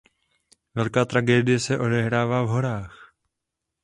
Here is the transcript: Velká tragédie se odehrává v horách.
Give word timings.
Velká 0.75 1.05
tragédie 1.05 1.59
se 1.59 1.79
odehrává 1.79 2.43
v 2.43 2.47
horách. 2.47 3.13